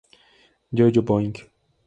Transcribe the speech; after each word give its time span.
Yo-Yo 0.71 1.03
Boing! 1.11 1.37